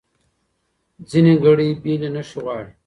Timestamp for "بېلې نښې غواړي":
1.83-2.71